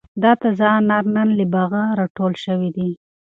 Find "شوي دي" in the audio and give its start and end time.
2.43-2.89